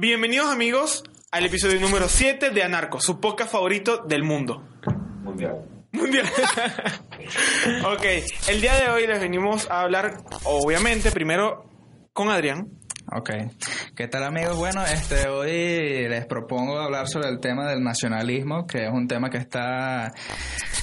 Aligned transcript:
Bienvenidos 0.00 0.48
amigos 0.48 1.04
al 1.30 1.44
episodio 1.44 1.78
número 1.78 2.08
7 2.08 2.50
de 2.50 2.62
Anarco, 2.62 3.02
su 3.02 3.20
podcast 3.20 3.52
favorito 3.52 3.98
del 3.98 4.24
mundo. 4.24 4.66
Mundial. 5.22 5.62
Mundial. 5.92 6.24
ok, 7.84 8.04
el 8.48 8.62
día 8.62 8.76
de 8.76 8.88
hoy 8.88 9.06
les 9.06 9.20
venimos 9.20 9.70
a 9.70 9.82
hablar, 9.82 10.24
obviamente, 10.44 11.10
primero 11.10 11.66
con 12.14 12.30
Adrián. 12.30 12.79
Ok. 13.12 13.30
¿Qué 13.96 14.06
tal 14.06 14.22
amigos? 14.22 14.56
Bueno, 14.56 14.84
este 14.84 15.28
hoy 15.28 16.08
les 16.08 16.26
propongo 16.26 16.78
hablar 16.78 17.08
sobre 17.08 17.28
el 17.28 17.40
tema 17.40 17.68
del 17.68 17.82
nacionalismo, 17.82 18.68
que 18.68 18.84
es 18.84 18.90
un 18.92 19.08
tema 19.08 19.30
que 19.30 19.38
está 19.38 20.12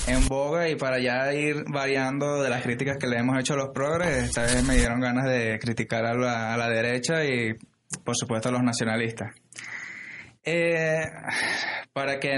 en 0.08 0.28
boga 0.28 0.68
y 0.68 0.76
para 0.76 1.00
ya 1.00 1.34
ir 1.34 1.64
variando 1.72 2.42
de 2.42 2.50
las 2.50 2.64
críticas 2.64 2.98
que 2.98 3.08
le 3.08 3.18
hemos 3.18 3.40
hecho 3.40 3.54
a 3.54 3.58
los 3.58 3.70
progres, 3.70 4.26
esta 4.26 4.42
vez 4.42 4.62
me 4.68 4.76
dieron 4.76 5.00
ganas 5.00 5.24
de 5.24 5.58
criticar 5.58 6.06
a 6.06 6.14
la, 6.16 6.54
a 6.54 6.58
la 6.58 6.68
derecha 6.70 7.24
y 7.24 7.54
por 8.04 8.18
supuesto 8.18 8.50
a 8.50 8.52
los 8.52 8.62
nacionalistas. 8.62 9.34
Eh, 10.44 11.00
para 11.94 12.20
que 12.20 12.30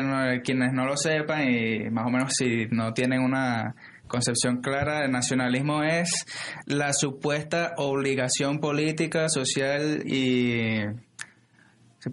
quienes 0.43 0.71
no 0.71 0.85
lo 0.85 0.97
sepan 0.97 1.49
y 1.49 1.89
más 1.89 2.05
o 2.05 2.11
menos 2.11 2.33
si 2.35 2.67
no 2.69 2.93
tienen 2.93 3.21
una 3.21 3.75
concepción 4.09 4.61
clara, 4.61 5.05
el 5.05 5.11
nacionalismo 5.11 5.83
es 5.83 6.25
la 6.65 6.91
supuesta 6.91 7.75
obligación 7.77 8.59
política, 8.59 9.29
social 9.29 10.03
y 10.05 10.81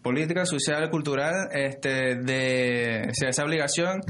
política, 0.03 0.47
social, 0.47 0.89
cultural, 0.91 1.49
este, 1.53 2.17
de 2.17 3.11
esa 3.11 3.45
obligación 3.45 4.01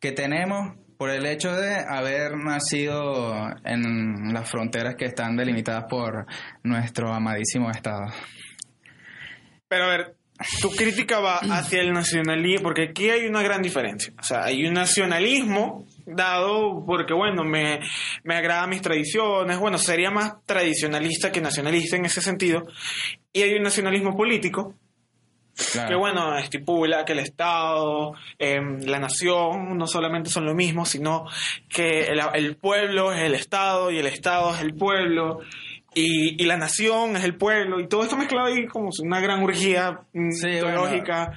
que 0.00 0.12
tenemos 0.12 0.76
por 0.98 1.10
el 1.10 1.26
hecho 1.26 1.52
de 1.52 1.76
haber 1.88 2.36
nacido 2.36 3.32
en 3.64 4.34
las 4.34 4.50
fronteras 4.50 4.96
que 4.96 5.06
están 5.06 5.36
delimitadas 5.36 5.84
por 5.88 6.26
nuestro 6.64 7.14
amadísimo 7.14 7.70
Estado. 7.70 8.06
Pero 9.68 9.84
a 9.84 9.88
ver, 9.88 10.17
tu 10.60 10.70
crítica 10.70 11.18
va 11.20 11.38
hacia 11.38 11.80
el 11.80 11.92
nacionalismo, 11.92 12.62
porque 12.62 12.88
aquí 12.90 13.10
hay 13.10 13.26
una 13.26 13.42
gran 13.42 13.62
diferencia. 13.62 14.12
O 14.18 14.22
sea, 14.22 14.44
hay 14.44 14.64
un 14.66 14.74
nacionalismo 14.74 15.84
dado 16.06 16.84
porque, 16.86 17.12
bueno, 17.14 17.44
me, 17.44 17.80
me 18.24 18.36
agradan 18.36 18.70
mis 18.70 18.82
tradiciones, 18.82 19.58
bueno, 19.58 19.78
sería 19.78 20.10
más 20.10 20.34
tradicionalista 20.46 21.32
que 21.32 21.40
nacionalista 21.40 21.96
en 21.96 22.04
ese 22.04 22.20
sentido. 22.20 22.62
Y 23.32 23.42
hay 23.42 23.54
un 23.54 23.62
nacionalismo 23.62 24.16
político, 24.16 24.74
Claro. 25.72 25.88
que 25.88 25.94
bueno, 25.96 26.38
estipula 26.38 27.04
que 27.04 27.14
el 27.14 27.18
Estado, 27.18 28.12
em, 28.38 28.78
la 28.84 29.00
nación, 29.00 29.76
no 29.76 29.88
solamente 29.88 30.30
son 30.30 30.46
lo 30.46 30.54
mismo, 30.54 30.86
sino 30.86 31.24
que 31.68 32.02
el, 32.02 32.20
el 32.34 32.54
pueblo 32.56 33.12
es 33.12 33.22
el 33.22 33.34
Estado 33.34 33.90
y 33.90 33.98
el 33.98 34.06
Estado 34.06 34.54
es 34.54 34.60
el 34.60 34.74
pueblo. 34.74 35.40
Y, 36.00 36.40
y 36.42 36.46
la 36.46 36.56
nación 36.56 37.16
es 37.16 37.24
el 37.24 37.34
pueblo, 37.34 37.80
y 37.80 37.88
todo 37.88 38.04
esto 38.04 38.16
mezclado 38.16 38.46
ahí 38.46 38.66
como 38.66 38.90
una 39.02 39.20
gran 39.20 39.42
urgía 39.42 40.00
mm, 40.12 40.30
Sí, 40.30 40.46
bueno, 40.62 40.82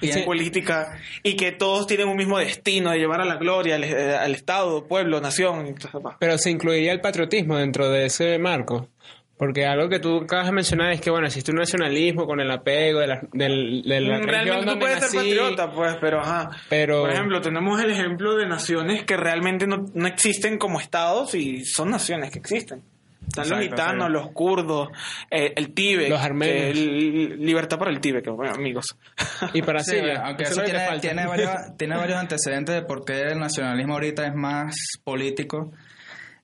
y- 0.01 0.23
política, 0.23 0.97
y 1.23 1.35
que 1.35 1.51
todos 1.51 1.87
tienen 1.87 2.07
un 2.07 2.15
mismo 2.17 2.37
destino 2.37 2.91
de 2.91 2.99
llevar 2.99 3.21
a 3.21 3.25
la 3.25 3.37
gloria 3.37 3.75
al, 3.75 3.83
eh, 3.83 4.15
al 4.15 4.35
Estado, 4.35 4.85
pueblo, 4.87 5.19
nación. 5.19 5.73
Pero 6.19 6.37
se 6.37 6.51
incluiría 6.51 6.91
el 6.91 7.01
patriotismo 7.01 7.57
dentro 7.57 7.89
de 7.89 8.05
ese 8.05 8.37
marco. 8.37 8.87
Porque 9.37 9.65
algo 9.65 9.89
que 9.89 9.97
tú 9.97 10.17
acabas 10.17 10.45
de 10.45 10.51
mencionar 10.51 10.91
es 10.91 11.01
que, 11.01 11.09
bueno, 11.09 11.25
existe 11.25 11.49
un 11.49 11.57
nacionalismo 11.57 12.27
con 12.27 12.39
el 12.39 12.51
apego 12.51 12.99
de 12.99 13.07
la, 13.07 13.21
del, 13.33 13.81
de 13.81 13.99
la 13.99 14.19
región 14.19 14.21
Mm, 14.21 14.29
Realmente 14.29 14.59
tú 14.61 14.65
donde 14.69 14.79
puedes 14.85 14.99
ser 15.03 15.19
patriota, 15.19 15.71
pues, 15.71 15.95
pero 15.99 16.19
ajá. 16.21 16.49
Pero- 16.69 17.01
Por 17.01 17.09
ejemplo, 17.11 17.41
tenemos 17.41 17.81
el 17.81 17.89
ejemplo 17.89 18.35
de 18.35 18.45
naciones 18.45 19.03
que 19.03 19.17
realmente 19.17 19.65
no, 19.65 19.87
no 19.95 20.07
existen 20.07 20.59
como 20.59 20.79
estados 20.79 21.33
y 21.33 21.65
son 21.65 21.89
naciones 21.89 22.29
que 22.29 22.37
existen. 22.37 22.83
Están 23.35 23.49
los 23.49 23.59
gitanos, 23.61 24.09
los 24.09 24.31
kurdos, 24.31 24.89
eh, 25.29 25.53
el 25.55 25.73
Tíbet. 25.73 26.09
Los 26.09 26.21
armenios. 26.21 26.77
el- 26.77 27.39
libertad 27.45 27.77
para 27.79 27.91
el 27.91 27.99
Tíbet, 27.99 28.23
que 28.23 28.29
bueno, 28.29 28.53
amigos. 28.53 28.85
Y 29.53 29.61
para 29.61 29.79
Sí, 29.79 29.91
Siria. 29.91 30.21
aunque 30.25 30.43
eso 30.43 30.61
tiene, 30.63 30.79
falta. 30.79 31.01
tiene, 31.01 31.25
varios, 31.27 31.51
tiene 31.77 31.95
varios 31.97 32.17
antecedentes 32.19 32.75
de 32.75 32.81
por 32.83 33.05
qué 33.05 33.21
el 33.21 33.39
nacionalismo 33.39 33.93
ahorita 33.93 34.25
es 34.27 34.35
más 34.35 34.75
político. 35.03 35.71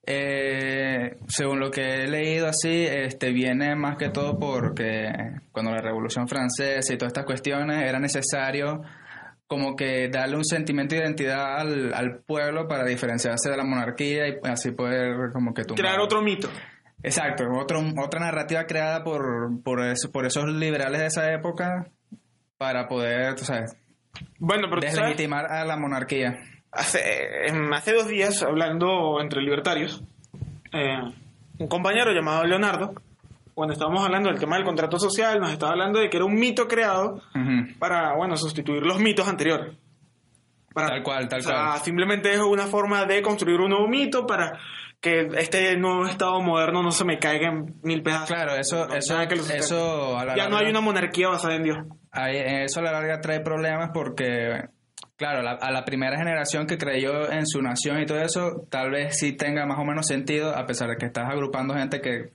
Eh, 0.10 1.18
según 1.28 1.60
lo 1.60 1.70
que 1.70 1.82
he 2.04 2.08
leído 2.08 2.48
así, 2.48 2.86
este 2.90 3.32
viene 3.34 3.76
más 3.76 3.98
que 3.98 4.08
todo 4.10 4.40
porque 4.40 5.12
cuando 5.52 5.72
la 5.72 5.82
Revolución 5.82 6.30
Francesa 6.30 6.94
y 6.94 6.98
todas 6.98 7.10
estas 7.12 7.26
cuestiones 7.26 7.84
era 7.90 8.00
necesario 8.00 8.82
como 9.48 9.76
que 9.76 10.08
darle 10.10 10.38
un 10.38 10.46
sentimiento 10.46 10.96
de 10.96 11.02
identidad 11.02 11.60
al, 11.60 11.94
al 11.94 12.20
pueblo 12.26 12.68
para 12.70 12.86
diferenciarse 12.86 13.50
de 13.50 13.58
la 13.58 13.64
monarquía 13.66 14.28
y 14.30 14.36
así 14.44 14.72
poder 14.72 15.32
como 15.34 15.54
que 15.54 15.64
tumbar- 15.64 15.76
Crear 15.82 16.00
otro 16.00 16.22
mito. 16.22 16.50
Exacto, 17.04 17.46
otro, 17.60 17.80
otra 18.04 18.20
narrativa 18.20 18.66
creada 18.66 19.04
por, 19.04 19.62
por, 19.64 19.82
eso- 19.82 20.12
por 20.12 20.26
esos 20.26 20.46
liberales 20.46 21.00
de 21.00 21.06
esa 21.08 21.32
época 21.34 21.88
para 22.58 22.88
poder, 22.88 23.36
tú 23.36 23.46
sabes, 23.46 23.76
Bueno, 24.40 24.68
pero 24.70 24.82
sabes, 24.82 24.96
deslegitimar 24.96 25.46
a 25.52 25.64
la 25.66 25.78
monarquía. 25.78 26.36
hace, 26.72 27.48
em, 27.48 27.72
hace 27.74 27.94
dos 27.94 28.08
días, 28.08 28.42
hablando 28.44 29.22
entre 29.22 29.42
libertarios, 29.42 30.04
eh, 30.74 30.98
un 31.60 31.68
compañero 31.68 32.12
llamado 32.14 32.44
Leonardo, 32.46 32.94
cuando 33.54 33.74
estábamos 33.74 34.04
hablando 34.04 34.30
del 34.30 34.40
tema 34.40 34.56
del 34.58 34.66
contrato 34.66 35.00
social, 35.00 35.40
nos 35.40 35.52
estaba 35.52 35.72
hablando 35.72 36.00
de 36.00 36.10
que 36.10 36.18
era 36.18 36.26
un 36.26 36.36
mito 36.36 36.68
creado 36.68 37.22
para, 37.80 38.16
bueno, 38.16 38.36
sustituir 38.38 38.84
los 38.84 39.00
mitos 39.00 39.28
anteriores. 39.28 39.76
Para, 40.74 40.90
Tal 40.90 41.02
cual, 41.04 41.28
tal 41.28 41.40
o 41.40 41.44
sea, 41.44 41.56
cual. 41.56 41.80
simplemente 41.80 42.32
es 42.32 42.40
una 42.40 42.68
forma 42.68 43.06
de 43.06 43.24
construir 43.24 43.60
un 43.60 43.70
nuevo 43.70 43.88
mito 43.88 44.28
para 44.28 44.60
que 45.00 45.28
este 45.38 45.78
nuevo 45.78 46.06
estado 46.08 46.42
moderno 46.42 46.82
no 46.84 46.92
se 46.92 47.06
me 47.06 47.20
caiga 47.20 47.50
en 47.50 47.76
mil 47.84 48.02
pedazos. 48.02 48.28
Claro, 48.28 48.56
eso, 48.56 48.88
No, 48.88 48.96
eso, 48.96 49.16
que 49.28 49.36
eso 49.58 50.18
a 50.18 50.26
la 50.26 50.36
ya 50.36 50.50
no 50.50 50.58
hay 50.58 50.70
una 50.70 50.82
monarquía 50.82 51.28
basada 51.30 51.56
en 51.56 51.64
Dios. 51.64 51.78
eso 52.14 52.80
a 52.80 52.84
la 52.84 52.92
larga 52.92 53.22
trae 53.22 53.40
problemas 53.42 53.92
porque, 53.94 54.64
claro, 55.16 55.42
la- 55.44 55.52
a 55.62 55.72
la 55.72 55.86
primera 55.86 56.18
generación 56.18 56.66
que 56.66 56.78
creyó 56.78 57.32
en 57.32 57.46
su 57.46 57.62
nación 57.62 58.02
y 58.02 58.06
todo 58.06 58.20
eso, 58.22 58.66
tal 58.72 58.90
vez 58.92 59.18
sí 59.20 59.34
tenga 59.34 59.66
más 59.68 59.78
o 59.80 59.86
menos 59.86 60.08
sentido, 60.08 60.56
a 60.56 60.66
pesar 60.66 60.90
de 60.90 60.98
que 60.98 61.06
estás 61.06 61.30
agrupando 61.30 61.76
gente 61.76 62.02
que 62.02 62.32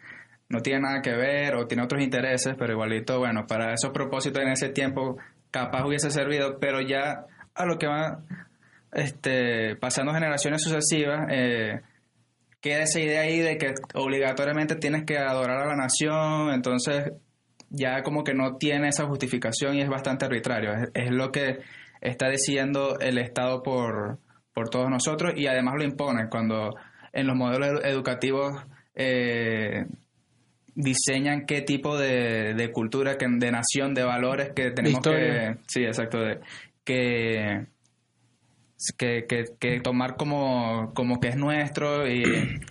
no 0.49 0.61
tiene 0.61 0.81
nada 0.83 1.00
que 1.03 1.12
ver 1.12 1.56
o 1.56 1.67
tiene 1.67 1.83
otros 1.83 2.00
intereses, 2.03 2.55
pero 2.59 2.73
igualito, 2.75 3.19
bueno, 3.19 3.47
para 3.47 3.73
esos 3.75 3.91
propósitos 3.91 4.41
en 4.43 4.50
ese 4.50 4.69
tiempo 4.69 5.17
capaz 5.50 5.84
hubiese 5.84 6.11
servido, 6.11 6.59
pero 6.61 6.81
ya 6.81 7.25
a 7.55 7.65
lo 7.67 7.77
que 7.79 7.87
va 7.87 8.21
este, 8.93 9.77
pasando 9.77 10.12
generaciones 10.12 10.62
sucesivas, 10.62 11.27
eh, 11.31 11.81
queda 12.62 12.84
esa 12.84 13.00
idea 13.00 13.21
ahí 13.23 13.41
de 13.41 13.59
que 13.59 13.75
obligatoriamente 13.93 14.77
tienes 14.77 15.05
que 15.05 15.19
adorar 15.19 15.65
a 15.65 15.67
la 15.67 15.77
nación, 15.77 16.55
entonces 16.55 17.12
ya 17.69 18.03
como 18.03 18.23
que 18.25 18.33
no 18.33 18.56
tiene 18.56 18.89
esa 18.89 19.05
justificación 19.06 19.75
y 19.77 19.83
es 19.83 19.89
bastante 19.89 20.25
arbitrario. 20.25 20.73
Es, 20.73 20.91
es 20.95 21.11
lo 21.11 21.31
que 21.33 21.59
está 22.00 22.28
diciendo 22.28 22.99
el 23.00 23.19
Estado 23.19 23.62
por, 23.62 24.19
por 24.55 24.71
todos 24.71 24.89
nosotros 24.89 25.35
y 25.37 25.47
además 25.47 25.75
lo 25.76 25.85
impone 25.85 26.29
cuando 26.31 26.75
en 27.12 27.26
los 27.26 27.37
modelos 27.37 27.69
edu- 27.69 27.85
educativos 27.85 28.62
eh, 28.94 29.85
diseñan 30.75 31.44
qué 31.47 31.62
tipo 31.62 31.99
de, 31.99 32.55
de 32.55 32.70
cultura, 32.73 33.17
que, 33.19 33.26
de 33.29 33.50
nación, 33.50 33.93
de 33.94 34.05
valores 34.05 34.53
que 34.55 34.70
tenemos 34.70 35.00
que... 35.03 35.56
Sí, 35.67 35.85
exacto, 35.85 36.20
de, 36.20 36.38
que 36.85 37.67
que, 38.96 39.25
que, 39.29 39.44
que 39.61 39.81
tomar 39.81 40.17
como, 40.17 40.93
como 40.94 41.20
que 41.20 41.29
es 41.29 41.37
nuestro 41.37 42.08
y 42.08 42.23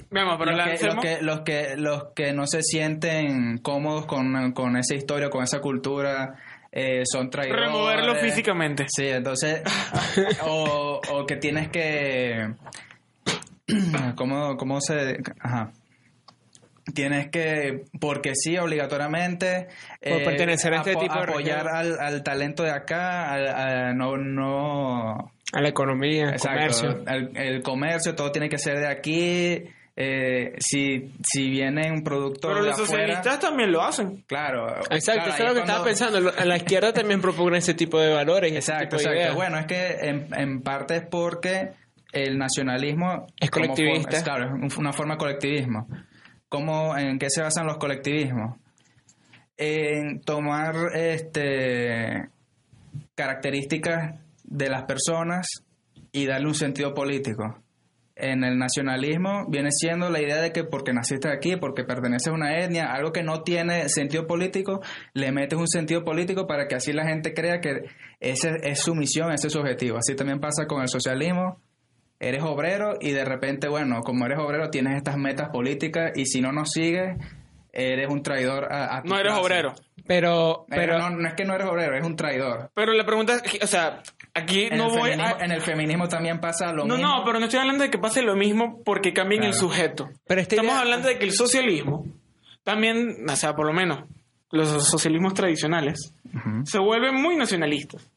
pero 0.10 0.52
los, 0.58 0.80
que, 0.80 0.86
los, 0.86 0.96
que, 1.02 1.22
los, 1.22 1.42
que, 1.42 1.76
los 1.78 2.04
que 2.16 2.34
no 2.34 2.48
se 2.48 2.62
sienten 2.64 3.58
cómodos 3.60 4.06
con, 4.06 4.52
con 4.54 4.76
esa 4.78 4.96
historia, 4.96 5.30
con 5.30 5.44
esa 5.44 5.60
cultura, 5.62 6.36
eh, 6.72 7.04
son 7.06 7.30
traidores. 7.30 7.66
removerlo 7.66 8.16
físicamente. 8.16 8.86
Sí, 8.88 9.08
entonces, 9.08 9.62
o, 10.46 11.00
o 11.12 11.26
que 11.26 11.36
tienes 11.38 11.70
que, 11.70 12.54
¿cómo, 14.16 14.58
cómo 14.58 14.82
se, 14.82 15.18
ajá, 15.40 15.72
tienes 16.94 17.30
que, 17.30 17.84
porque 18.00 18.34
sí, 18.36 18.58
obligatoriamente, 18.58 19.68
eh, 20.02 20.24
pertenecer 20.26 20.74
a 20.74 20.78
este 20.78 20.96
tipo 20.96 21.14
de 21.16 21.22
apoyar 21.22 21.68
al, 21.68 21.98
al 22.00 22.24
talento 22.24 22.64
de 22.64 22.72
acá, 22.72 23.32
al- 23.32 23.48
a- 23.48 23.94
no, 23.94 24.18
no, 24.18 25.32
A 25.54 25.62
la 25.62 25.70
economía, 25.70 26.30
al 26.30 26.40
comercio. 26.40 27.04
El, 27.08 27.36
el 27.36 27.62
comercio, 27.64 28.16
todo 28.16 28.32
tiene 28.32 28.48
que 28.50 28.58
ser 28.58 28.80
de 28.80 28.88
aquí. 28.88 29.64
Eh, 29.94 30.56
si, 30.60 31.12
si 31.22 31.50
viene 31.50 31.92
un 31.92 32.02
producto 32.02 32.48
Pero 32.48 32.62
de 32.64 32.70
los 32.70 32.80
afuera, 32.80 32.92
socialistas 33.16 33.40
también 33.42 33.72
lo 33.74 33.82
hacen. 33.82 34.24
claro. 34.26 34.68
Exacto, 34.90 35.26
claro, 35.26 35.30
eso 35.34 35.36
es 35.36 35.40
lo 35.40 35.48
que 35.48 35.54
cuando- 35.54 35.60
estaba 35.62 35.84
pensando. 35.84 36.32
A 36.38 36.46
la 36.46 36.56
izquierda 36.58 36.94
también 36.94 37.20
propugna 37.22 37.58
ese 37.58 37.74
tipo 37.74 38.00
de 38.00 38.14
valores 38.14 38.54
Exacto, 38.54 38.96
tipo 38.98 39.10
de 39.10 39.16
exacto. 39.18 39.36
Bueno, 39.36 39.60
es 39.60 39.66
que 39.66 39.92
en, 40.02 40.28
en 40.38 40.62
parte 40.62 40.96
es 40.96 41.06
porque 41.08 41.72
el 42.14 42.38
nacionalismo 42.38 43.28
Es 43.38 43.52
colectivista. 43.52 44.18
es, 44.18 44.24
claro, 44.24 44.46
es 44.46 44.52
un- 44.78 44.80
una 44.82 44.94
forma 44.94 45.16
de 45.16 45.20
colectivismo. 45.20 45.88
¿Cómo, 46.48 46.98
¿En 46.98 47.20
qué 47.20 47.30
se 47.30 47.42
basan 47.42 47.68
los 47.68 47.78
colectivismos? 47.78 48.58
En 49.58 50.22
tomar 50.22 50.74
este 50.96 52.30
características 53.16 54.16
de 54.52 54.70
las 54.70 54.84
personas 54.84 55.48
y 56.12 56.26
darle 56.26 56.48
un 56.48 56.56
sentido 56.56 56.94
político. 56.94 57.64
En 58.16 58.44
el 58.44 58.58
nacionalismo 58.58 59.46
viene 59.48 59.72
siendo 59.72 60.10
la 60.10 60.22
idea 60.22 60.42
de 60.42 60.52
que 60.52 60.66
porque 60.66 60.94
naciste 60.94 61.30
aquí, 61.30 61.56
porque 61.56 61.86
perteneces 61.86 62.28
a 62.28 62.34
una 62.34 62.60
etnia, 62.60 62.92
algo 62.92 63.14
que 63.14 63.24
no 63.24 63.42
tiene 63.42 63.88
sentido 63.90 64.28
político, 64.28 64.82
le 65.14 65.32
metes 65.32 65.58
un 65.58 65.68
sentido 65.68 66.04
político 66.04 66.46
para 66.46 66.68
que 66.68 66.76
así 66.76 66.92
la 66.92 67.08
gente 67.08 67.34
crea 67.34 67.62
que 67.62 67.86
ese 68.20 68.58
es 68.64 68.82
su 68.82 68.94
misión, 68.94 69.32
ese 69.32 69.48
es 69.48 69.54
su 69.54 69.60
objetivo. 69.60 69.98
Así 69.98 70.16
también 70.16 70.40
pasa 70.40 70.68
con 70.68 70.82
el 70.82 70.90
socialismo. 70.90 71.60
Eres 72.20 72.44
obrero 72.44 72.98
y 73.00 73.12
de 73.12 73.26
repente, 73.26 73.68
bueno, 73.70 74.02
como 74.02 74.26
eres 74.26 74.38
obrero 74.38 74.70
tienes 74.70 74.98
estas 74.98 75.18
metas 75.18 75.50
políticas 75.50 76.12
y 76.16 76.26
si 76.26 76.42
no 76.42 76.52
nos 76.52 76.72
sigues, 76.72 77.18
eres 77.74 78.10
un 78.10 78.22
traidor 78.24 78.72
a, 78.72 78.98
a 78.98 79.02
tu 79.04 79.10
No 79.10 79.16
eres 79.18 79.32
clase. 79.34 79.42
obrero. 79.46 79.74
Pero, 80.08 80.66
Pero 80.68 80.82
pero 80.82 80.98
no, 81.00 81.10
no 81.12 81.28
es 81.28 81.34
que 81.36 81.46
no 81.46 81.54
eres 81.56 81.68
obrero, 81.68 81.94
eres 81.94 82.06
un 82.06 82.16
traidor. 82.16 82.70
Pero 82.74 82.92
la 82.94 83.06
pregunta 83.06 83.34
es, 83.44 83.64
o 83.64 83.68
sea, 83.68 84.02
aquí 84.34 84.64
En, 84.72 84.78
no 84.78 84.90
voy 84.90 85.12
a... 85.12 85.38
en 85.40 85.52
el 85.52 85.62
feminismo 85.62 86.08
también 86.08 86.40
pasa 86.40 86.74
lo 86.74 86.86
No, 86.86 86.96
mismo. 86.98 87.18
no, 87.18 87.24
pero 87.24 87.40
no 87.40 87.46
estoy 87.46 87.60
hablando 87.62 87.84
de 87.84 87.90
que 87.92 87.98
pase 88.00 88.22
lo 88.24 88.36
mismo 88.36 88.82
porque 88.84 89.14
cambien 89.14 89.44
el 89.44 89.54
sujeto. 89.54 90.10
Pero 90.28 90.42
Estamos 90.42 90.66
idea- 90.72 90.80
hablando 90.82 91.08
de 91.08 91.18
que 91.20 91.26
el 91.26 91.32
socialismo 91.34 92.06
también, 92.64 93.26
o 93.30 93.36
sea, 93.36 93.54
por 93.54 93.66
lo 93.68 93.74
menos 93.74 94.04
los 94.52 94.68
socialismos 94.90 95.34
tradicionales 95.34 96.14
se 96.66 96.80
vuelven 96.80 97.16
muy 97.16 97.36
nacionalistas. 97.38 98.10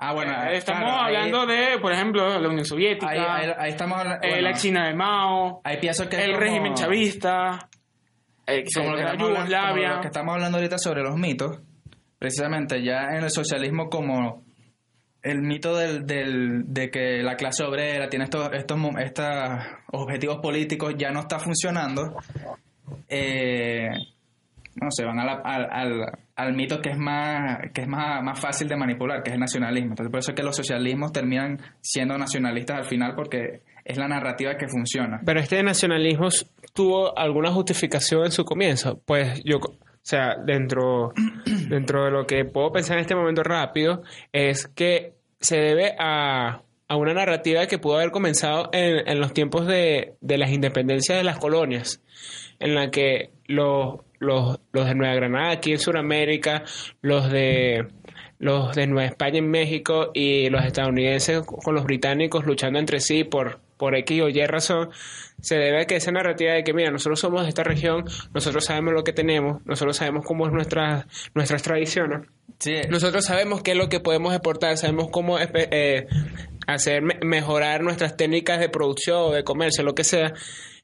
Ah, 0.00 0.12
bueno, 0.14 0.32
Eh, 0.44 0.56
estamos 0.56 0.82
claro, 0.82 1.02
ahí- 1.02 1.16
hablando 1.16 1.46
de, 1.46 1.78
por 1.80 1.92
ejemplo, 1.92 2.38
la 2.38 2.48
Unión 2.48 2.64
Soviética, 2.64 3.08
Ahí, 3.10 3.18
ahí- 3.18 3.54
ahí 3.58 3.70
estamos 3.70 3.98
hablando. 3.98 4.26
eh, 4.26 4.40
la 4.40 4.52
China 4.54 4.86
de 4.86 4.94
Mao, 4.94 5.60
Ahí 5.64 5.78
pienso 5.80 6.08
que 6.08 6.16
el 6.22 6.30
como- 6.32 6.40
régimen 6.40 6.74
chavista, 6.74 7.67
como 8.74 8.90
lo 8.90 8.96
que 8.96 9.02
la 9.04 9.10
estamos 9.12 9.22
hablando- 9.22 9.24
como 9.24 9.36
Yugoslavia. 9.36 9.94
lo 9.96 10.00
que 10.00 10.06
estamos 10.06 10.34
hablando 10.34 10.58
ahorita 10.58 10.78
sobre 10.78 11.02
los 11.02 11.16
mitos, 11.16 11.60
precisamente 12.18 12.82
ya 12.84 13.04
en 13.16 13.24
el 13.24 13.30
socialismo 13.30 13.88
como 13.88 14.44
el 15.22 15.42
mito 15.42 15.76
del, 15.76 16.06
del- 16.06 16.62
de 16.72 16.90
que 16.90 17.22
la 17.22 17.36
clase 17.36 17.62
obrera 17.64 18.08
tiene 18.08 18.24
estos, 18.24 18.48
estos, 18.54 19.26
objetivos 19.92 20.38
políticos 20.38 20.94
ya 20.96 21.10
no 21.10 21.20
está 21.20 21.38
funcionando, 21.38 22.14
eh, 23.08 23.88
no 24.80 24.90
sé, 24.90 25.04
van 25.04 25.18
a 25.18 25.24
la- 25.24 25.40
al, 25.44 25.68
al- 25.70 26.12
al 26.36 26.54
mito 26.54 26.80
que 26.80 26.90
es 26.90 26.98
más 26.98 27.58
que 27.74 27.82
es 27.82 27.88
más, 27.88 28.22
más 28.22 28.38
fácil 28.40 28.68
de 28.68 28.76
manipular, 28.76 29.22
que 29.22 29.30
es 29.30 29.34
el 29.34 29.40
nacionalismo. 29.40 29.90
Entonces 29.90 30.10
por 30.10 30.20
eso 30.20 30.30
es 30.30 30.36
que 30.36 30.42
los 30.44 30.54
socialismos 30.56 31.12
terminan 31.12 31.58
siendo 31.80 32.16
nacionalistas 32.16 32.78
al 32.78 32.84
final 32.84 33.14
porque 33.16 33.62
es 33.84 33.98
la 33.98 34.06
narrativa 34.06 34.56
que 34.56 34.68
funciona. 34.68 35.20
Pero 35.24 35.40
este 35.40 35.62
nacionalismo 35.62 36.28
tuvo 36.78 37.18
alguna 37.18 37.50
justificación 37.50 38.26
en 38.26 38.30
su 38.30 38.44
comienzo. 38.44 39.02
Pues 39.04 39.42
yo, 39.42 39.56
o 39.56 39.74
sea, 40.00 40.36
dentro, 40.36 41.12
dentro 41.68 42.04
de 42.04 42.12
lo 42.12 42.24
que 42.24 42.44
puedo 42.44 42.70
pensar 42.70 42.98
en 42.98 43.00
este 43.00 43.16
momento 43.16 43.42
rápido, 43.42 44.04
es 44.32 44.68
que 44.68 45.14
se 45.40 45.56
debe 45.56 45.96
a, 45.98 46.62
a 46.86 46.96
una 46.96 47.14
narrativa 47.14 47.66
que 47.66 47.80
pudo 47.80 47.96
haber 47.96 48.12
comenzado 48.12 48.70
en, 48.72 49.08
en 49.08 49.18
los 49.18 49.32
tiempos 49.32 49.66
de, 49.66 50.14
de 50.20 50.38
las 50.38 50.52
independencias 50.52 51.18
de 51.18 51.24
las 51.24 51.40
colonias, 51.40 52.00
en 52.60 52.76
la 52.76 52.92
que 52.92 53.30
los, 53.46 53.96
los, 54.20 54.60
los 54.70 54.86
de 54.86 54.94
Nueva 54.94 55.16
Granada 55.16 55.50
aquí 55.50 55.72
en 55.72 55.80
Sudamérica, 55.80 56.62
los 57.02 57.28
de 57.28 57.88
los 58.38 58.72
de 58.76 58.86
Nueva 58.86 59.08
España 59.08 59.38
en 59.38 59.50
México 59.50 60.12
y 60.14 60.48
los 60.48 60.64
estadounidenses 60.64 61.42
con 61.44 61.74
los 61.74 61.82
británicos 61.82 62.46
luchando 62.46 62.78
entre 62.78 63.00
sí 63.00 63.24
por, 63.24 63.58
por 63.78 63.94
X 63.96 64.20
o 64.22 64.28
Y 64.28 64.44
razón, 64.46 64.90
se 65.40 65.56
debe 65.56 65.82
a 65.82 65.84
que 65.86 65.96
esa 65.96 66.10
narrativa 66.12 66.52
de 66.52 66.64
que, 66.64 66.74
mira, 66.74 66.90
nosotros 66.90 67.18
somos 67.20 67.42
de 67.44 67.48
esta 67.48 67.62
región, 67.64 68.04
nosotros 68.34 68.64
sabemos 68.66 68.92
lo 68.92 69.04
que 69.04 69.12
tenemos, 69.14 69.64
nosotros 69.64 69.96
sabemos 69.96 70.26
cómo 70.26 70.46
es 70.46 70.52
nuestra, 70.52 71.06
nuestras 71.34 71.62
tradiciones, 71.62 72.26
Sí, 72.60 72.74
nosotros 72.90 73.24
sabemos 73.24 73.62
qué 73.62 73.70
es 73.70 73.76
lo 73.76 73.88
que 73.88 74.00
podemos 74.00 74.32
exportar, 74.34 74.76
sabemos 74.76 75.10
cómo 75.12 75.38
eh, 75.38 76.08
hacer 76.66 77.02
me- 77.02 77.18
mejorar 77.22 77.82
nuestras 77.82 78.16
técnicas 78.16 78.58
de 78.58 78.68
producción 78.68 79.16
o 79.18 79.30
de 79.30 79.44
comercio, 79.44 79.84
lo 79.84 79.94
que 79.94 80.02
sea. 80.02 80.34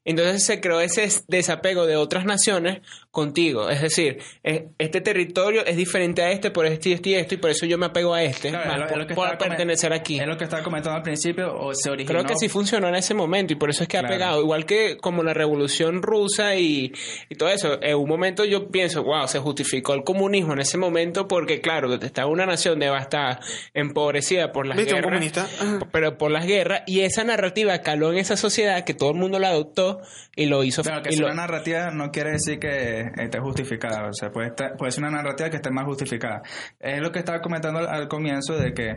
Entonces 0.04 0.44
se 0.44 0.60
creó 0.60 0.80
ese 0.80 1.08
desapego 1.28 1.86
de 1.86 1.96
otras 1.96 2.24
naciones 2.24 2.80
contigo. 3.10 3.70
Es 3.70 3.80
decir, 3.80 4.18
eh, 4.42 4.68
este 4.78 5.00
territorio 5.00 5.64
es 5.64 5.76
diferente 5.76 6.22
a 6.22 6.30
este 6.30 6.50
por 6.50 6.66
esto 6.66 6.88
y 6.88 6.92
esto 6.92 7.08
y 7.08 7.14
esto, 7.14 7.34
y 7.34 7.38
por 7.38 7.50
eso 7.50 7.64
yo 7.66 7.78
me 7.78 7.86
apego 7.86 8.12
a 8.12 8.22
este, 8.22 8.50
Claro, 8.50 8.66
más 8.82 8.90
es 8.90 8.96
lo- 8.96 9.02
es 9.08 9.14
por, 9.14 9.30
lo 9.32 9.38
pertenecer 9.38 9.92
aquí. 9.92 10.18
Es 10.18 10.26
lo 10.26 10.36
que 10.36 10.44
estaba 10.44 10.62
comentando 10.62 10.96
al 10.96 11.02
principio, 11.02 11.54
o 11.58 11.74
se 11.74 11.90
originó... 11.90 12.18
Creo 12.20 12.24
que 12.28 12.36
sí 12.36 12.48
funcionó 12.48 12.88
en 12.88 12.96
ese 12.96 13.14
momento 13.14 13.52
y 13.52 13.56
por 13.56 13.70
eso 13.70 13.82
es 13.82 13.88
que 13.88 13.98
Claro. 13.98 14.08
ha 14.08 14.10
pegado. 14.10 14.40
Igual 14.42 14.66
que 14.66 14.96
como 14.98 15.22
la 15.22 15.32
revolución 15.32 16.02
rusa 16.02 16.56
y, 16.56 16.92
y 17.28 17.34
todo 17.36 17.48
eso. 17.48 17.80
En 17.82 17.96
un 17.96 18.08
momento 18.08 18.44
yo 18.44 18.68
pienso, 18.68 19.04
wow, 19.04 19.26
se 19.28 19.38
justificó 19.38 19.94
el 19.94 20.02
comunismo 20.04 20.52
en 20.52 20.58
ese 20.60 20.76
momento 20.76 21.28
porque, 21.28 21.60
claro, 21.60 21.94
estaba 21.94 22.28
una 22.28 22.44
nación 22.46 22.78
devastada, 22.78 23.40
empobrecida 23.72 24.52
por 24.52 24.66
las 24.66 24.76
¿Viste? 24.76 24.94
Un 24.94 25.00
guerras. 25.02 25.48
Pero 25.92 26.18
por 26.18 26.30
las 26.30 26.46
guerras 26.46 26.82
y 26.86 27.00
esa 27.00 27.24
narrativa 27.24 27.78
caló 27.80 28.10
en 28.12 28.18
esa 28.18 28.36
sociedad 28.36 28.84
que 28.84 28.94
todo 28.94 29.10
el 29.10 29.16
mundo 29.16 29.38
la 29.38 29.48
adoptó 29.48 29.93
y 30.36 30.46
lo 30.46 30.62
hizo. 30.64 30.82
Claro, 30.82 31.02
que 31.02 31.16
lo- 31.16 31.26
una 31.26 31.34
narrativa 31.34 31.90
no 31.90 32.10
quiere 32.10 32.32
decir 32.32 32.58
que 32.58 33.10
esté 33.16 33.38
justificada, 33.40 34.08
o 34.08 34.12
sea, 34.12 34.30
puede, 34.30 34.48
estar- 34.48 34.76
puede 34.76 34.92
ser 34.92 35.04
una 35.04 35.12
narrativa 35.22 35.50
que 35.50 35.56
esté 35.56 35.70
mal 35.70 35.84
justificada. 35.86 36.42
Es 36.80 37.00
lo 37.00 37.10
que 37.12 37.18
estaba 37.20 37.40
comentando 37.40 37.80
al, 37.80 37.88
al 37.88 38.08
comienzo 38.08 38.56
de 38.56 38.72
que 38.74 38.96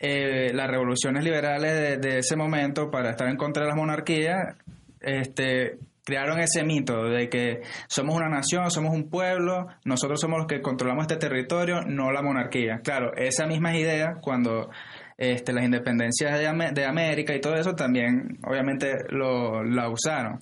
eh, 0.00 0.52
las 0.52 0.68
revoluciones 0.70 1.24
liberales 1.24 1.72
de, 1.72 1.96
de 1.98 2.18
ese 2.18 2.36
momento, 2.36 2.90
para 2.90 3.10
estar 3.10 3.28
en 3.28 3.36
contra 3.36 3.62
de 3.62 3.68
las 3.68 3.76
monarquías, 3.76 4.56
este, 5.00 5.78
crearon 6.04 6.38
ese 6.40 6.64
mito 6.64 7.04
de 7.04 7.28
que 7.28 7.62
somos 7.88 8.14
una 8.14 8.28
nación, 8.28 8.70
somos 8.70 8.92
un 8.94 9.08
pueblo, 9.08 9.68
nosotros 9.84 10.20
somos 10.20 10.38
los 10.38 10.46
que 10.46 10.60
controlamos 10.60 11.04
este 11.04 11.16
territorio, 11.16 11.82
no 11.86 12.12
la 12.12 12.20
monarquía. 12.22 12.80
Claro, 12.84 13.14
esas 13.16 13.48
mismas 13.48 13.76
ideas 13.76 14.16
cuando 14.20 14.68
este, 15.16 15.52
las 15.52 15.64
independencias 15.64 16.38
de, 16.38 16.46
Am- 16.46 16.74
de 16.74 16.84
América 16.84 17.34
y 17.34 17.40
todo 17.40 17.54
eso 17.54 17.74
también 17.74 18.38
obviamente 18.46 18.92
lo, 19.10 19.62
la 19.64 19.88
usaron. 19.88 20.40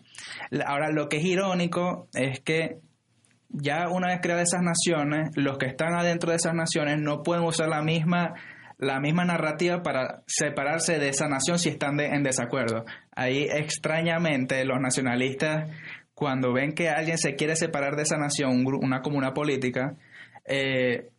Ahora, 0.66 0.90
lo 0.90 1.08
que 1.08 1.18
es 1.18 1.24
irónico 1.24 2.08
es 2.14 2.40
que 2.40 2.78
ya 3.50 3.88
una 3.90 4.08
vez 4.08 4.20
creadas 4.22 4.48
esas 4.48 4.62
naciones, 4.62 5.30
los 5.36 5.58
que 5.58 5.66
están 5.66 5.94
adentro 5.94 6.30
de 6.30 6.36
esas 6.36 6.54
naciones 6.54 6.98
no 6.98 7.22
pueden 7.22 7.44
usar 7.44 7.68
la 7.68 7.82
misma 7.82 8.34
la 8.78 8.98
misma 8.98 9.24
narrativa 9.24 9.82
para 9.84 10.22
separarse 10.26 10.98
de 10.98 11.10
esa 11.10 11.28
nación 11.28 11.60
si 11.60 11.68
están 11.68 12.00
en 12.00 12.24
desacuerdo. 12.24 12.84
Ahí 13.14 13.44
extrañamente 13.48 14.64
los 14.64 14.80
nacionalistas 14.80 15.70
cuando 16.14 16.52
ven 16.52 16.72
que 16.72 16.88
alguien 16.88 17.16
se 17.16 17.36
quiere 17.36 17.54
separar 17.54 17.94
de 17.94 18.02
esa 18.02 18.16
nación, 18.16 18.64
una 18.66 19.00
comuna 19.00 19.34
política, 19.34 19.94
eh, 20.46 21.10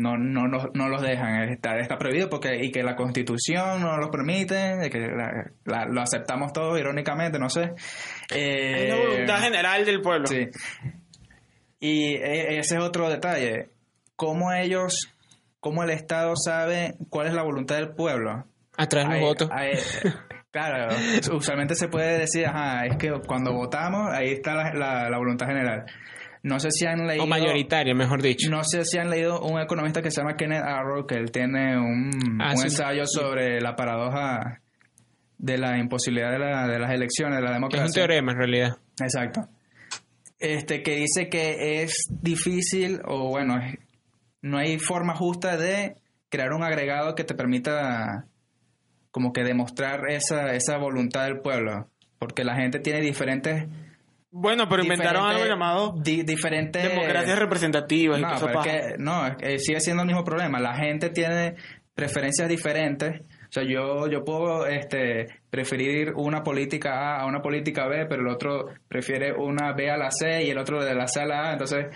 no, 0.00 0.16
no, 0.16 0.48
no, 0.48 0.70
no 0.74 0.88
los 0.88 1.02
dejan, 1.02 1.48
está, 1.50 1.78
está 1.78 1.98
prohibido 1.98 2.28
porque 2.30 2.64
y 2.64 2.70
que 2.72 2.82
la 2.82 2.96
constitución 2.96 3.80
no 3.82 3.96
los 3.98 4.10
permite, 4.10 4.54
de 4.76 4.90
que 4.90 4.98
la- 4.98 5.50
la- 5.64 5.84
lo 5.86 6.00
aceptamos 6.00 6.52
todos 6.52 6.78
irónicamente, 6.80 7.38
no 7.38 7.48
sé. 7.50 7.72
Eh, 8.34 8.84
Es 8.86 8.88
la 8.90 8.96
voluntad 8.96 9.40
general 9.42 9.84
del 9.84 10.00
pueblo. 10.00 10.26
Sí. 10.26 10.48
Y 11.80 12.14
e- 12.14 12.58
ese 12.58 12.76
es 12.76 12.82
otro 12.82 13.08
detalle. 13.08 13.70
¿Cómo 14.16 14.52
ellos, 14.52 15.12
cómo 15.60 15.82
el 15.82 15.90
Estado 15.90 16.34
sabe 16.36 16.94
cuál 17.08 17.28
es 17.28 17.34
la 17.34 17.42
voluntad 17.42 17.76
del 17.76 17.90
pueblo? 17.90 18.44
a 18.76 18.86
través 18.86 19.08
de 19.10 19.14
los 19.20 19.28
votos. 19.28 19.48
ahí- 19.52 19.72
claro, 20.50 20.94
usualmente 21.34 21.74
se 21.74 21.88
puede 21.88 22.18
decir, 22.18 22.46
ajá, 22.46 22.86
es 22.86 22.96
que 22.96 23.10
cuando 23.26 23.52
votamos, 23.52 24.10
ahí 24.12 24.30
está 24.32 24.54
la, 24.54 24.72
la- 24.72 25.10
la 25.10 25.18
voluntad 25.18 25.46
general. 25.46 25.84
No 26.42 26.58
sé 26.58 26.70
si 26.70 26.86
han 26.86 27.06
leído... 27.06 27.24
o 27.24 27.26
mayoritaria, 27.26 27.94
mejor 27.94 28.22
dicho. 28.22 28.48
No 28.50 28.64
sé 28.64 28.84
si 28.84 28.98
han 28.98 29.10
leído 29.10 29.40
un 29.42 29.60
economista 29.60 30.00
que 30.00 30.10
se 30.10 30.20
llama 30.22 30.36
Kenneth 30.36 30.62
Arrow, 30.64 31.06
que 31.06 31.16
él 31.16 31.30
tiene 31.30 31.78
un, 31.78 32.40
Ah, 32.40 32.52
un 32.52 32.56
sí. 32.58 32.64
ensayo 32.64 33.04
sobre 33.06 33.60
la 33.60 33.76
paradoja 33.76 34.60
de 35.36 35.58
la 35.58 35.78
imposibilidad 35.78 36.30
de, 36.32 36.38
la- 36.38 36.66
de 36.66 36.78
las 36.78 36.90
elecciones, 36.92 37.36
de 37.36 37.42
la 37.42 37.48
es 37.50 37.54
democracia. 37.54 37.86
un 37.86 37.92
teorema 37.92 38.32
en 38.32 38.38
realidad. 38.38 38.76
Exacto. 39.00 39.48
Este 40.38 40.82
que 40.82 40.96
dice 40.96 41.28
que 41.28 41.82
es 41.82 42.06
difícil 42.22 43.00
o 43.04 43.28
bueno, 43.28 43.58
es- 43.58 43.78
no 44.42 44.56
hay 44.58 44.78
forma 44.78 45.14
justa 45.14 45.58
de 45.58 45.96
crear 46.30 46.52
un 46.54 46.62
agregado 46.62 47.14
que 47.14 47.24
te 47.24 47.34
permita 47.34 48.24
como 49.10 49.32
que 49.34 49.42
demostrar 49.42 50.08
esa, 50.08 50.54
esa 50.54 50.78
voluntad 50.78 51.24
del 51.24 51.40
pueblo, 51.40 51.88
porque 52.18 52.44
la 52.44 52.54
gente 52.54 52.78
tiene 52.78 53.00
diferentes 53.00 53.66
Bueno, 54.32 54.68
pero 54.68 54.82
inventaron 54.82 55.24
algo 55.26 55.44
llamado 55.44 55.94
di- 56.00 56.22
diferentes 56.22 56.82
democracias 56.82 57.38
representativas 57.38 58.18
y 58.18 58.22
no, 58.22 58.28
pero 58.40 58.60
que, 58.62 58.94
no, 58.98 59.36
que 59.36 59.58
sigue 59.58 59.80
siendo 59.80 60.02
el 60.02 60.06
mismo 60.06 60.22
problema. 60.24 60.60
La 60.60 60.74
gente 60.76 61.10
tiene 61.10 61.56
preferencias 61.94 62.48
diferentes 62.48 63.20
O 63.20 63.52
sea, 63.52 63.64
yo, 63.64 64.06
yo 64.06 64.24
puedo 64.24 64.66
este, 64.66 65.26
preferir 65.50 66.12
una 66.14 66.42
política 66.44 66.92
A 67.16 67.22
a 67.22 67.26
una 67.26 67.42
política 67.42 67.88
B, 67.88 68.06
pero 68.06 68.22
el 68.22 68.28
otro 68.28 68.66
prefiere 68.88 69.32
una 69.32 69.72
B 69.74 69.90
a 69.90 69.96
la 69.96 70.10
C 70.12 70.44
y 70.44 70.50
el 70.50 70.58
otro 70.58 70.82
de 70.82 70.94
la 70.94 71.08
C 71.08 71.20
a 71.20 71.26
la 71.26 71.48
A. 71.48 71.52
Entonces, 71.52 71.86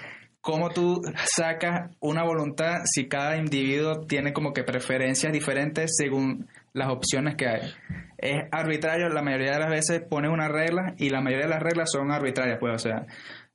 ¿cómo 0.41 0.71
tú 0.71 1.01
sacas 1.25 1.93
una 2.01 2.25
voluntad 2.25 2.79
si 2.85 3.07
cada 3.09 3.37
individuo 3.37 4.01
tiene 4.07 4.33
como 4.33 4.53
que 4.53 4.65
preferencias 4.65 5.33
diferentes 5.33 5.95
según 5.97 6.49
las 6.75 6.91
opciones 6.91 7.37
que 7.37 7.49
hay? 7.49 7.73
Es 8.19 8.43
arbitrario, 8.51 9.09
la 9.09 9.23
mayoría 9.23 9.53
de 9.53 9.61
las 9.61 9.71
veces 9.71 10.03
pones 10.03 10.31
una 10.31 10.49
regla 10.49 10.95
y 10.99 11.09
la 11.09 11.21
mayoría 11.21 11.47
de 11.47 11.53
las 11.53 11.63
reglas 11.63 11.91
son 11.91 12.11
arbitrarias, 12.11 12.59
pues, 12.61 12.75
o 12.75 12.79
sea, 12.79 13.07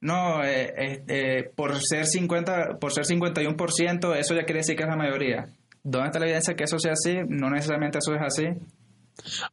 no, 0.01 0.43
eh, 0.43 0.73
eh, 0.77 1.03
eh, 1.07 1.51
por 1.55 1.79
ser 1.81 2.05
50, 2.05 2.79
por 2.79 2.93
ser 2.93 3.05
51%, 3.05 4.15
eso 4.15 4.33
ya 4.33 4.43
quiere 4.43 4.59
decir 4.59 4.75
que 4.75 4.83
es 4.83 4.89
la 4.89 4.95
mayoría. 4.95 5.49
¿Dónde 5.83 6.07
está 6.07 6.19
la 6.19 6.25
evidencia 6.25 6.55
que 6.55 6.63
eso 6.63 6.79
sea 6.79 6.93
así? 6.93 7.17
No 7.27 7.49
necesariamente 7.49 7.99
eso 7.99 8.15
es 8.15 8.21
así. 8.21 8.45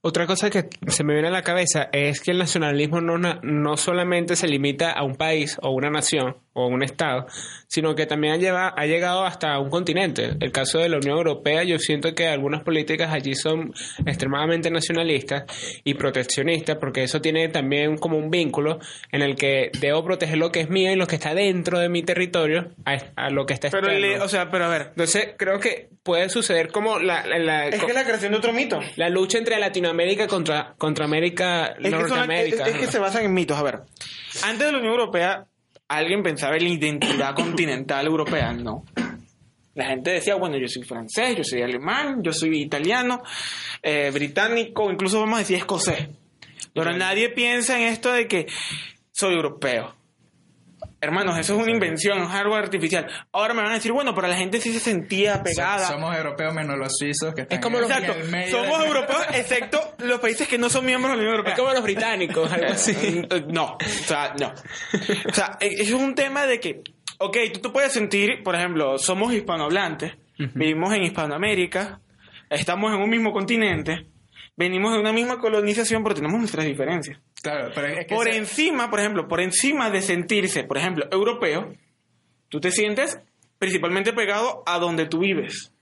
Otra 0.00 0.26
cosa 0.26 0.48
que 0.48 0.68
se 0.86 1.02
me 1.02 1.14
viene 1.14 1.28
a 1.28 1.32
la 1.32 1.42
cabeza 1.42 1.88
es 1.92 2.20
que 2.20 2.30
el 2.30 2.38
nacionalismo 2.38 3.00
no, 3.00 3.18
no 3.18 3.76
solamente 3.76 4.36
se 4.36 4.46
limita 4.46 4.92
a 4.92 5.02
un 5.02 5.16
país 5.16 5.58
o 5.60 5.70
una 5.70 5.90
nación 5.90 6.36
o 6.56 6.66
un 6.68 6.82
estado, 6.82 7.26
sino 7.68 7.94
que 7.94 8.06
también 8.06 8.32
ha, 8.32 8.36
lleva- 8.38 8.74
ha 8.76 8.86
llegado 8.86 9.24
hasta 9.24 9.58
un 9.58 9.68
continente. 9.70 10.30
El 10.40 10.52
caso 10.52 10.78
de 10.78 10.88
la 10.88 10.96
Unión 10.96 11.18
Europea, 11.18 11.62
yo 11.64 11.78
siento 11.78 12.14
que 12.14 12.26
algunas 12.28 12.62
políticas 12.62 13.12
allí 13.12 13.34
son 13.34 13.72
extremadamente 14.06 14.70
nacionalistas 14.70 15.44
y 15.84 15.94
proteccionistas, 15.94 16.78
porque 16.78 17.02
eso 17.04 17.20
tiene 17.20 17.48
también 17.48 17.98
como 17.98 18.16
un 18.16 18.30
vínculo 18.30 18.78
en 19.12 19.22
el 19.22 19.36
que 19.36 19.70
debo 19.80 20.02
proteger 20.04 20.38
lo 20.38 20.50
que 20.50 20.60
es 20.60 20.70
mío 20.70 20.90
y 20.92 20.96
lo 20.96 21.06
que 21.06 21.16
está 21.16 21.34
dentro 21.34 21.78
de 21.78 21.88
mi 21.88 22.02
territorio 22.02 22.70
a, 22.84 22.96
a 23.16 23.30
lo 23.30 23.44
que 23.46 23.54
está 23.54 23.68
Pero, 23.70 23.88
externo. 23.88 24.06
le- 24.16 24.20
o 24.20 24.28
sea, 24.28 24.50
pero 24.50 24.64
a 24.64 24.68
ver, 24.68 24.86
Entonces 24.90 25.34
creo 25.36 25.60
que 25.60 25.90
puede 26.02 26.28
suceder 26.28 26.68
como 26.68 26.98
la, 26.98 27.26
la- 27.26 27.38
la- 27.38 27.68
es 27.68 27.84
que 27.84 27.92
la 27.92 28.04
creación 28.04 28.32
de 28.32 28.38
otro 28.38 28.52
mito. 28.52 28.80
la 28.96 29.08
lucha 29.10 29.38
entre 29.38 29.58
Latinoamérica 29.58 30.26
contra, 30.26 30.74
contra 30.78 31.04
América, 31.04 31.66
Es 31.66 31.76
que, 31.84 31.90
son- 31.90 32.00
Norteamérica. 32.00 32.66
es- 32.66 32.74
es 32.74 32.80
que 32.80 32.86
se 32.86 32.98
basan 32.98 33.24
en 33.24 33.34
mitos. 33.34 33.58
A 33.58 33.62
ver, 33.62 33.80
antes 34.44 34.66
de 34.66 34.72
la 34.72 34.78
Unión 34.78 34.92
Europea, 34.92 35.46
alguien 35.88 36.22
pensaba 36.22 36.56
en 36.56 36.64
la 36.64 36.70
identidad 36.70 37.34
continental 37.34 38.06
europea. 38.06 38.52
No. 38.52 38.84
La 39.74 39.86
gente 39.86 40.10
decía, 40.10 40.36
bueno, 40.36 40.56
yo 40.56 40.68
soy 40.68 40.84
francés, 40.84 41.36
yo 41.36 41.44
soy 41.44 41.62
alemán, 41.62 42.22
yo 42.22 42.32
soy 42.32 42.62
italiano, 42.62 43.22
eh, 43.82 44.10
británico, 44.10 44.90
incluso 44.90 45.20
vamos 45.20 45.36
a 45.36 45.40
decir 45.40 45.58
escocés. 45.58 46.08
Pero 46.72 46.96
nadie 46.96 47.28
piensa 47.30 47.78
en 47.78 47.88
esto 47.88 48.12
de 48.12 48.26
que 48.26 48.46
soy 49.12 49.34
europeo. 49.34 49.94
Hermanos, 51.00 51.38
eso 51.38 51.54
es 51.56 51.62
una 51.62 51.70
invención, 51.70 52.18
es 52.22 52.30
algo 52.30 52.54
artificial. 52.56 53.06
Ahora 53.32 53.52
me 53.52 53.60
van 53.62 53.72
a 53.72 53.74
decir, 53.74 53.92
bueno, 53.92 54.14
pero 54.14 54.28
la 54.28 54.36
gente 54.36 54.60
sí 54.60 54.72
se 54.72 54.80
sentía 54.80 55.42
pegada. 55.42 55.86
So- 55.86 55.92
somos 55.92 56.16
europeos 56.16 56.54
menos 56.54 56.78
los 56.78 56.96
suizos 56.96 57.34
que 57.34 57.42
están 57.42 57.60
como 57.60 57.76
en- 57.76 57.82
los- 57.82 57.90
en 57.90 57.96
Exacto, 57.98 58.20
el 58.22 58.30
medio 58.30 58.50
somos 58.62 58.80
de- 58.80 58.86
europeos, 58.86 59.22
excepto 59.34 59.80
los 59.98 60.20
países 60.20 60.48
que 60.48 60.56
no 60.58 60.70
son 60.70 60.86
miembros 60.86 61.10
de 61.12 61.16
la 61.16 61.20
Unión 61.22 61.32
Europea. 61.34 61.52
Es 61.54 61.58
como 61.60 61.72
los 61.72 61.82
británicos, 61.82 62.50
algo 62.50 62.72
así. 62.72 62.92
Eh, 63.30 63.44
No, 63.48 63.76
o 63.76 63.84
sea, 63.84 64.34
no. 64.40 64.52
O 65.28 65.32
sea, 65.34 65.58
eh, 65.60 65.68
es 65.78 65.90
un 65.92 66.14
tema 66.14 66.46
de 66.46 66.60
que, 66.60 66.82
ok, 67.18 67.36
tú 67.52 67.60
te 67.60 67.68
puedes 67.68 67.92
sentir, 67.92 68.42
por 68.42 68.54
ejemplo, 68.54 68.98
somos 68.98 69.32
hispanohablantes, 69.34 70.14
vivimos 70.54 70.92
en 70.94 71.02
Hispanoamérica, 71.02 72.00
estamos 72.50 72.92
en 72.94 73.00
un 73.02 73.10
mismo 73.10 73.32
continente, 73.32 74.06
venimos 74.56 74.92
de 74.92 75.00
una 75.00 75.12
misma 75.12 75.38
colonización, 75.38 76.02
pero 76.02 76.14
tenemos 76.14 76.38
nuestras 76.38 76.64
diferencias. 76.66 77.18
Claro, 77.42 77.70
pero 77.74 77.86
es 77.88 78.06
que 78.06 78.14
Por 78.14 78.24
se- 78.30 78.36
encima, 78.38 78.88
por 78.90 79.00
ejemplo, 79.00 79.28
por 79.28 79.40
encima 79.40 79.90
de 79.90 80.00
sentirse, 80.02 80.64
por 80.64 80.78
ejemplo, 80.78 81.06
europeo, 81.10 81.74
tú 82.48 82.60
te 82.60 82.70
sientes 82.70 83.18
principalmente 83.58 84.12
pegado 84.12 84.62
a 84.66 84.78
donde 84.78 85.06
tú 85.06 85.18
vives. 85.20 85.72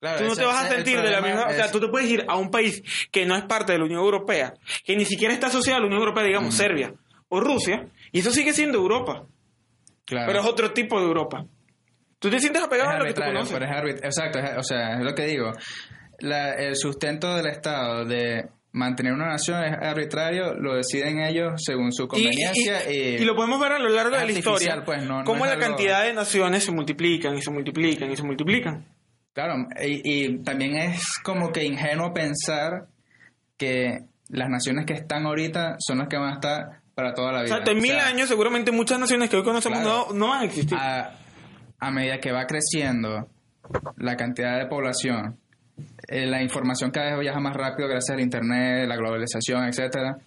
claro, 0.00 0.18
Tú 0.18 0.24
no 0.24 0.32
ese- 0.32 0.40
te 0.42 0.46
vas 0.46 0.62
a 0.64 0.68
es 0.68 0.74
sentir 0.74 1.00
de 1.00 1.10
la 1.10 1.20
misma... 1.20 1.46
O 1.46 1.52
sea, 1.52 1.64
es- 1.66 1.72
tú 1.72 1.80
te 1.80 1.88
puedes 1.88 2.08
ir 2.10 2.24
a 2.28 2.36
un 2.36 2.50
país 2.50 2.82
que 3.10 3.26
no 3.26 3.36
es 3.36 3.44
parte 3.44 3.72
de 3.72 3.78
la 3.78 3.84
Unión 3.84 4.00
Europea, 4.00 4.54
que 4.84 4.94
ni 4.96 5.04
siquiera 5.04 5.32
está 5.34 5.48
asociado 5.48 5.78
a 5.78 5.80
la 5.80 5.86
Unión 5.86 6.00
Europea, 6.00 6.24
digamos, 6.24 6.54
Serbia 6.54 6.92
o 7.28 7.40
Rusia, 7.40 7.88
y 8.12 8.20
eso 8.20 8.30
sigue 8.30 8.52
siendo 8.52 8.78
Europa, 8.78 9.26
claro. 10.04 10.26
pero 10.28 10.40
es 10.40 10.46
otro 10.46 10.72
tipo 10.72 11.00
de 11.00 11.06
Europa. 11.06 11.44
Tú 12.18 12.30
te 12.30 12.38
sientes 12.40 12.62
apegado 12.62 12.90
Es 12.90 12.96
a 12.96 12.98
lo 13.00 13.04
que 13.06 13.14
tú 13.14 13.22
conoces. 13.22 13.52
pero 13.58 13.88
es 13.88 14.02
Exacto, 14.04 14.38
es- 14.38 14.56
o 14.58 14.62
sea, 14.62 14.98
es 14.98 15.04
lo 15.04 15.14
que 15.14 15.26
digo. 15.26 15.50
La- 16.20 16.52
el 16.54 16.76
sustento 16.76 17.34
del 17.34 17.46
Estado 17.46 18.04
de 18.04 18.48
mantener 18.72 19.12
una 19.12 19.28
nación 19.28 19.64
es 19.64 19.72
arbitrario, 19.80 20.54
lo 20.54 20.74
deciden 20.76 21.20
ellos 21.20 21.54
según 21.64 21.92
su 21.92 22.06
conveniencia. 22.08 22.90
y- 22.90 22.94
Y, 22.94 23.22
y 23.22 23.24
lo 23.24 23.34
podemos 23.34 23.58
ver 23.60 23.72
a 23.72 23.78
lo 23.78 23.88
largo 23.88 24.16
de 24.16 24.24
la 24.26 24.32
historia, 24.32 24.82
pues, 24.84 25.02
no- 25.02 25.24
cómo 25.24 25.46
la 25.46 25.52
algo- 25.52 25.64
cantidad 25.66 26.04
de 26.04 26.12
naciones 26.12 26.64
se 26.64 26.72
multiplican 26.72 27.36
y 27.36 27.42
se 27.42 27.50
multiplican 27.50 28.10
y 28.10 28.16
se 28.16 28.22
multiplican. 28.22 28.84
Claro, 29.32 29.66
y, 29.82 30.24
y 30.26 30.38
también 30.38 30.76
es 30.76 31.18
como 31.18 31.52
que 31.52 31.64
ingenuo 31.64 32.12
pensar 32.14 32.86
que 33.58 34.00
las 34.28 34.48
naciones 34.48 34.86
que 34.86 34.94
están 34.94 35.26
ahorita 35.26 35.76
son 35.78 35.98
las 35.98 36.08
que 36.08 36.16
van 36.16 36.30
a 36.30 36.34
estar 36.34 36.80
para 36.94 37.12
toda 37.14 37.32
la 37.32 37.42
vida. 37.42 37.50
Exacto, 37.52 37.70
en 37.72 37.78
O 37.78 37.80
mil 37.82 37.92
sea, 37.92 38.06
años 38.08 38.28
seguramente 38.28 38.72
muchas 38.72 38.98
naciones 38.98 39.28
que 39.30 39.36
hoy 39.36 39.42
conocemos 39.44 39.78
Claro. 39.80 40.06
no, 40.10 40.14
no 40.18 40.28
van 40.28 40.40
a 40.40 40.44
existir. 40.44 40.76
a, 40.78 41.12
a 41.78 41.90
medida 41.90 42.18
que 42.18 42.32
va 42.32 42.46
creciendo 42.46 43.28
la 43.98 44.16
cantidad 44.16 44.58
de 44.58 44.66
población, 44.66 45.38
eh, 46.08 46.26
la 46.26 46.42
información 46.42 46.90
cada 46.90 47.12
vez 47.12 47.20
viaja 47.20 47.40
más 47.40 47.54
rápido 47.54 47.88
gracias 47.88 48.14
al 48.16 48.20
internet, 48.22 48.86
la 48.88 48.96
globalización, 48.96 49.64
etcétera, 49.64 50.18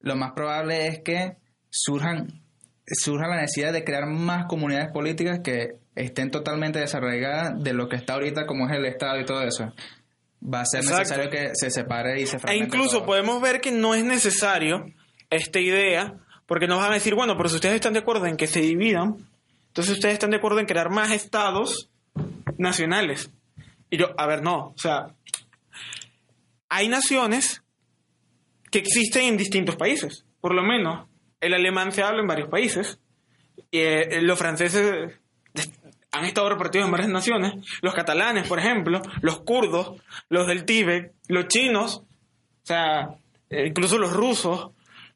lo 0.00 0.16
más 0.16 0.32
probable 0.32 0.86
es 0.88 1.00
que 1.00 1.36
surjan 1.70 2.40
surja 2.86 3.28
la 3.28 3.40
necesidad 3.40 3.72
de 3.72 3.84
crear 3.84 4.06
más 4.06 4.46
comunidades 4.46 4.90
políticas 4.92 5.40
que 5.42 5.76
estén 5.94 6.30
totalmente 6.30 6.78
desarraigadas 6.80 7.62
de 7.62 7.72
lo 7.72 7.88
que 7.88 7.96
está 7.96 8.14
ahorita 8.14 8.46
como 8.46 8.68
es 8.68 8.76
el 8.76 8.84
Estado 8.86 9.20
y 9.20 9.24
todo 9.24 9.42
eso. 9.42 9.72
Va 10.42 10.62
a 10.62 10.66
ser 10.66 10.80
Exacto. 10.80 10.98
necesario 10.98 11.30
que 11.30 11.50
se 11.54 11.70
separe 11.70 12.20
y 12.20 12.26
se 12.26 12.36
E 12.36 12.40
fragmente 12.40 12.66
incluso 12.66 12.98
todo. 12.98 13.06
podemos 13.06 13.40
ver 13.40 13.60
que 13.60 13.70
no 13.70 13.94
es 13.94 14.04
necesario 14.04 14.84
esta 15.30 15.60
idea, 15.60 16.14
porque 16.46 16.66
nos 16.66 16.80
van 16.80 16.90
a 16.90 16.94
decir, 16.94 17.14
bueno, 17.14 17.36
pero 17.36 17.48
si 17.48 17.54
ustedes 17.54 17.76
están 17.76 17.92
de 17.92 18.00
acuerdo 18.00 18.26
en 18.26 18.36
que 18.36 18.48
se 18.48 18.60
dividan, 18.60 19.16
entonces 19.68 19.94
ustedes 19.94 20.14
están 20.14 20.30
de 20.30 20.36
acuerdo 20.38 20.58
en 20.58 20.66
crear 20.66 20.90
más 20.90 21.12
estados 21.12 21.88
nacionales. 22.58 23.30
Y 23.92 23.98
yo, 23.98 24.14
a 24.16 24.26
ver, 24.26 24.42
no, 24.42 24.68
o 24.68 24.78
sea, 24.78 25.14
hay 26.70 26.88
naciones 26.88 27.62
que 28.70 28.78
existen 28.78 29.24
en 29.24 29.36
distintos 29.36 29.76
países, 29.76 30.24
por 30.40 30.54
lo 30.54 30.62
menos 30.62 31.06
el 31.42 31.52
alemán 31.52 31.92
se 31.92 32.02
habla 32.02 32.22
en 32.22 32.26
varios 32.26 32.48
países, 32.48 32.98
eh, 33.70 34.20
los 34.22 34.38
franceses 34.38 35.12
han 36.10 36.24
estado 36.24 36.48
repartidos 36.48 36.86
en 36.86 36.92
varias 36.92 37.10
naciones, 37.10 37.52
los 37.82 37.92
catalanes, 37.92 38.48
por 38.48 38.58
ejemplo, 38.58 39.02
los 39.20 39.40
kurdos, 39.42 40.00
los 40.30 40.46
del 40.46 40.64
Tíbet, 40.64 41.12
los 41.28 41.48
chinos, 41.48 41.96
o 41.98 42.66
sea, 42.66 43.16
eh, 43.50 43.66
incluso 43.66 43.98
los 43.98 44.14
rusos, 44.14 44.70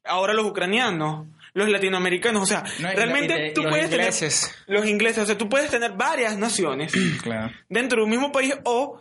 ahora 0.04 0.35
los 0.35 0.45
ucranianos, 0.45 1.28
los 1.57 1.69
latinoamericanos, 1.71 2.43
o 2.43 2.47
sea, 2.47 2.63
No, 2.81 2.91
realmente 2.93 3.47
y- 3.47 3.51
y 3.51 3.55
tú 3.55 3.63
los 3.63 3.71
puedes 3.71 3.91
ingleses. 3.91 4.55
tener 4.67 4.79
los 4.81 4.87
ingleses, 4.89 5.23
o 5.23 5.27
sea, 5.27 5.39
tú 5.39 5.49
puedes 5.49 5.71
tener 5.71 5.93
varias 5.93 6.37
naciones 6.39 6.93
Claro. 7.23 7.53
dentro 7.69 7.99
de 7.99 8.05
un 8.05 8.11
mismo 8.11 8.31
país 8.31 8.55
o 8.65 9.01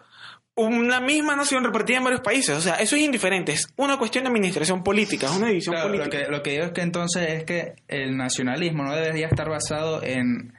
una 0.57 1.01
misma 1.01 1.35
nación 1.35 1.65
repartida 1.65 1.97
en 1.97 2.05
varios 2.05 2.21
países, 2.21 2.55
o 2.55 2.61
sea, 2.61 2.75
eso 2.75 2.95
es 2.95 3.01
indiferente, 3.01 3.51
es 3.51 3.67
una 3.75 3.97
cuestión 3.97 4.23
de 4.23 4.29
administración 4.29 4.83
política, 4.85 5.25
es 5.27 5.33
una 5.35 5.47
división 5.49 5.75
Claro, 5.75 5.89
lo 5.89 5.97
política. 5.97 6.23
que, 6.25 6.31
lo 6.31 6.41
que 6.41 6.51
digo 6.51 6.63
es 6.63 6.71
que 6.71 6.81
entonces 6.81 7.27
es 7.29 7.43
que 7.43 7.73
el 7.89 8.15
nacionalismo 8.15 8.83
no 8.83 8.95
debería 8.95 9.27
estar 9.27 9.49
basado 9.49 10.01
en, 10.01 10.53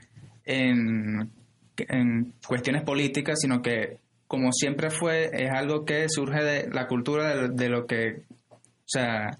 en, 0.44 1.30
en 1.78 2.32
cuestiones 2.46 2.82
políticas, 2.82 3.40
sino 3.40 3.62
que, 3.62 3.96
como 4.26 4.52
siempre 4.52 4.90
fue, 4.90 5.30
es 5.32 5.50
algo 5.50 5.86
que 5.86 6.10
surge 6.10 6.42
de 6.44 6.68
la 6.70 6.86
cultura 6.88 7.34
de, 7.34 7.48
de 7.48 7.68
lo 7.70 7.86
que, 7.86 8.20
o 8.50 8.58
sea, 8.84 9.38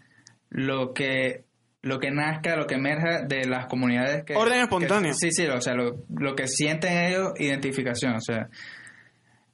lo 0.49 0.95
que 0.95 1.43
lo 1.87 1.99
que 1.99 2.11
nazca, 2.11 2.57
lo 2.57 2.66
que 2.66 2.75
emerja 2.75 3.23
de 3.23 3.47
las 3.47 3.66
comunidades 3.66 4.25
que... 4.25 4.35
Orden 4.35 4.55
que- 4.55 4.62
espontáneo. 4.62 5.14
sí, 5.14 5.31
sí, 5.31 5.47
o 5.47 5.61
sea, 5.61 5.75
lo, 5.75 6.05
lo 6.09 6.35
que 6.35 6.47
sienten 6.49 6.97
ellos, 6.99 7.33
identificación, 7.38 8.14
o 8.14 8.21
sea, 8.21 8.49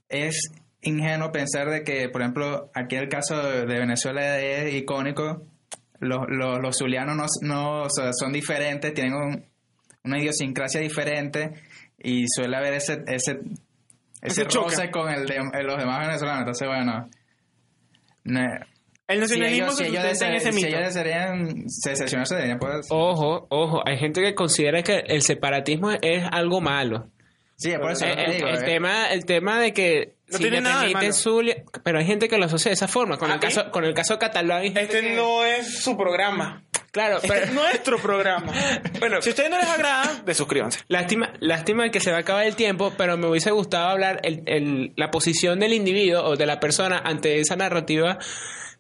es 0.08 0.50
ingenuo 0.80 1.30
pensar 1.30 1.68
de 1.70 1.82
que, 1.84 2.08
por 2.08 2.22
ejemplo, 2.22 2.70
aquí 2.74 2.96
el 2.96 3.08
caso 3.08 3.36
de 3.42 3.66
de 3.66 3.78
Venezuela 3.78 4.38
es 4.40 4.74
icónico. 4.74 5.46
Los, 6.00 6.20
los, 6.28 6.58
los 6.60 6.76
zulianos 6.76 7.16
no, 7.16 7.26
no, 7.54 7.82
o 7.82 7.90
sea, 7.90 8.10
son 8.12 8.32
diferentes, 8.32 8.92
tienen 8.92 9.14
un- 9.14 9.44
una 10.04 10.18
idiosincrasia 10.18 10.80
diferente 10.80 11.52
y 11.98 12.24
suele 12.26 12.56
haber 12.56 12.74
ese, 12.74 13.04
ese, 13.06 13.32
ese 13.38 13.40
Ese 14.22 14.46
choque. 14.46 14.74
roce 14.74 14.90
con 14.90 15.08
el 15.12 15.26
de, 15.26 15.36
los 15.62 15.76
demás 15.78 16.00
venezolanos. 16.06 16.40
Entonces, 16.40 16.66
bueno, 16.66 17.08
ne- 18.24 18.58
El 19.12 19.19
si 19.28 19.38
nacionalismo 19.38 19.64
ellos, 19.66 19.76
se 19.76 19.85
si 19.85 19.90
ellos, 19.90 20.02
sustenta 20.02 20.26
en 20.26 20.33
dese- 20.35 20.37
ese 20.49 20.52
si 20.52 20.64
mito. 20.64 20.69
ellos 20.76 20.95
desearían 20.95 21.64
secessionarse, 21.69 22.35
deberían 22.35 22.59
poder... 22.59 22.81
Ojo, 22.90 23.47
ojo, 23.50 23.83
hay 23.87 23.99
gente 23.99 24.21
que 24.23 24.35
considera 24.35 24.83
que 24.83 25.04
el 25.07 25.23
separatismo 25.23 25.90
es 25.92 26.25
algo 26.31 26.61
malo. 26.61 27.09
Sí, 27.57 27.73
por 27.81 27.92
eso 27.92 28.04
El, 28.07 28.16
lo 28.16 28.23
el- 28.23 28.33
digo, 28.33 28.49
el 28.49 28.57
eh. 28.57 28.62
tema, 28.64 29.07
el 29.12 29.25
tema 29.25 29.61
de 29.61 29.73
que 29.73 30.14
No 30.28 30.37
se 30.38 30.42
tiene 30.42 30.61
nada 30.61 30.83
de. 30.85 31.12
Zulia, 31.12 31.62
pero 31.85 31.99
hay 32.00 32.07
gente 32.07 32.28
que 32.28 32.37
lo 32.37 32.47
asocia 32.47 32.71
de 32.71 32.75
esa 32.75 32.88
forma. 32.88 33.19
Con 33.19 33.31
Ah, 33.31 33.35
el 33.35 33.40
caso, 33.40 33.61
¿eh? 33.61 33.71
con 33.71 33.85
el 33.85 33.95
caso 33.95 34.19
catalán, 34.19 34.64
Este 34.64 35.00
que- 35.00 35.14
no 35.14 35.45
es 35.45 35.81
su 35.83 35.97
programa. 35.97 36.64
Claro, 36.90 37.16
Este 37.16 37.28
pero 37.28 37.45
es 37.45 37.52
nuestro 37.52 37.99
programa. 37.99 38.52
Bueno. 38.99 39.23
si 39.23 39.31
a 39.31 39.33
ustedes 39.33 39.49
no 39.49 39.59
les 39.59 39.69
agrada, 39.69 40.23
desuscríbanse. 40.26 40.81
lástima, 40.88 41.33
lástima 41.40 41.88
que 41.90 42.00
se 42.00 42.11
va 42.11 42.19
a 42.19 42.21
acabar 42.21 42.45
el 42.47 42.54
tiempo, 42.57 42.92
pero 42.99 43.16
me 43.16 43.28
hubiese 43.28 43.50
gustado 43.50 43.88
hablar 43.88 44.21
el, 44.25 44.42
el- 44.47 44.92
la 44.97 45.11
posición 45.12 45.61
del 45.61 45.73
individuo 45.73 46.23
o 46.25 46.37
de 46.37 46.45
la 46.47 46.59
persona 46.61 46.99
ante 47.04 47.38
esa 47.40 47.54
narrativa 47.57 48.19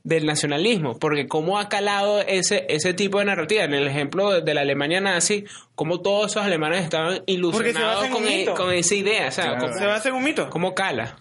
del 0.04 0.26
nacionalismo, 0.26 0.98
porque 0.98 1.28
cómo 1.28 1.58
ha 1.58 1.68
calado 1.68 2.20
ese, 2.22 2.66
ese 2.68 2.92
tipo 2.94 3.20
de 3.20 3.24
narrativa. 3.26 3.62
En 3.64 3.72
el 3.74 3.86
ejemplo 3.86 4.40
de 4.40 4.54
la 4.54 4.62
Alemania 4.62 5.00
nazi, 5.00 5.44
cómo 5.76 6.00
todos 6.00 6.32
esos 6.32 6.42
alemanes 6.44 6.82
estaban 6.84 7.22
ilusionados 7.26 8.06
con, 8.08 8.26
e- 8.26 8.46
con 8.46 8.72
esa 8.72 8.94
idea, 8.96 9.28
o 9.28 9.30
sea, 9.30 9.44
Claro. 9.44 9.60
cómo, 9.66 9.78
Se 9.78 9.86
basa 9.86 10.08
en 10.08 10.14
un 10.16 10.24
mito. 10.24 10.50
cómo 10.50 10.74
cala. 10.74 11.16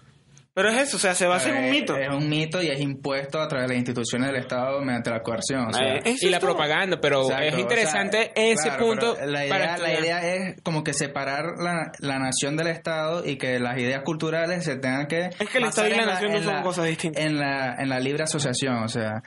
Pero 0.54 0.70
es 0.70 0.78
eso, 0.80 0.98
o 0.98 1.00
sea, 1.00 1.16
se 1.16 1.28
basa 1.28 1.50
en 1.50 1.58
un 1.58 1.64
Es- 1.66 1.72
mito. 1.72 1.96
Es 1.98 2.10
un 2.10 2.28
mito 2.28 2.62
y 2.62 2.68
es 2.68 2.80
impuesto 2.82 3.40
a 3.40 3.48
través 3.48 3.68
de 3.70 3.74
las 3.76 3.78
instituciones 3.78 4.28
del 4.28 4.36
Estado 4.42 4.82
mediante 4.82 5.10
la 5.10 5.22
coerción. 5.22 5.68
O 5.70 5.74
sea, 5.74 5.96
Eh, 5.96 6.16
y 6.20 6.30
la 6.30 6.40
todo. 6.40 6.50
propaganda, 6.52 7.00
pero 7.00 7.22
Exacto, 7.24 7.44
es 7.46 7.54
o 7.54 7.60
interesante 7.60 8.18
sea, 8.36 8.46
ese 8.46 8.64
claro, 8.70 8.86
punto 8.86 9.18
La 9.26 9.48
para 9.48 9.64
idea, 9.64 9.78
la 9.78 10.00
idea 10.00 10.34
es 10.36 10.62
como 10.62 10.84
que 10.84 10.94
separar 10.94 11.54
la, 11.58 11.94
la 12.00 12.20
nación 12.20 12.58
del 12.58 12.68
Estado 12.68 13.26
y 13.26 13.38
que 13.38 13.60
las 13.60 13.78
ideas 13.78 14.02
culturales 14.04 14.66
se 14.66 14.76
tengan 14.76 15.08
que. 15.08 15.30
Es 15.40 15.50
que 15.50 15.58
el 15.60 15.64
Estado 15.64 15.88
y 15.88 15.92
la 15.96 16.06
nación 16.06 16.34
no 16.34 16.44
son 16.44 16.62
cosas 16.64 16.86
distintas. 16.86 17.24
En 17.24 17.38
la, 17.40 17.76
en 17.80 17.88
la 17.88 18.00
libre 18.02 18.24
asociación, 18.24 18.76
o 18.84 18.88
sea. 18.90 19.24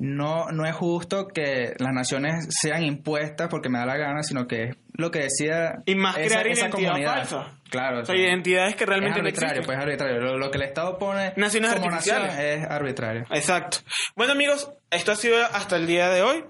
No, 0.00 0.46
no 0.50 0.64
es 0.66 0.74
justo 0.74 1.28
que 1.28 1.74
las 1.78 1.92
naciones 1.92 2.46
sean 2.50 2.82
impuestas 2.82 3.48
porque 3.48 3.68
me 3.68 3.78
da 3.78 3.84
la 3.86 3.98
gana, 3.98 4.22
sino 4.22 4.48
que 4.48 4.62
es 4.64 4.76
lo 4.94 5.10
que 5.10 5.20
decida 5.20 5.82
Y 5.84 5.94
más 5.94 6.16
esa- 6.16 6.26
crear 6.40 6.46
esa 6.48 6.66
identidad 6.68 6.88
comunidad. 6.90 7.14
falsa. 7.28 7.58
Claro. 7.68 8.00
O 8.00 8.04
sea, 8.06 8.16
identidades 8.16 8.74
que 8.76 8.86
realmente 8.86 9.18
es 9.20 9.24
arbitrario, 9.26 9.62
pues 9.62 9.76
es 9.78 9.84
arbitrario. 9.84 10.18
Lo, 10.20 10.38
lo 10.38 10.50
que 10.50 10.56
el 10.58 10.64
Estado 10.64 10.98
pone 10.98 11.34
Naciones 11.36 11.74
como 11.74 11.90
nación 11.90 12.22
es 12.38 12.64
arbitrario. 12.66 13.26
Exacto. 13.30 13.78
Bueno, 14.16 14.32
amigos, 14.32 14.72
esto 14.90 15.12
ha 15.12 15.16
sido 15.16 15.36
hasta 15.52 15.76
el 15.76 15.86
día 15.86 16.08
de 16.08 16.22
hoy. 16.22 16.44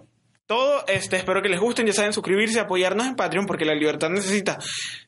Todo, 0.46 0.84
este, 0.88 1.16
espero 1.16 1.42
que 1.42 1.48
les 1.48 1.60
gusten, 1.60 1.86
ya 1.86 1.92
saben, 1.92 2.12
suscribirse, 2.12 2.58
apoyarnos 2.58 3.06
en 3.06 3.14
Patreon, 3.14 3.46
porque 3.46 3.64
la 3.64 3.74
libertad 3.74 4.10
necesita 4.10 4.58